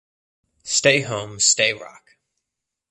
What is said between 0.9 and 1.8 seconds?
Home Stay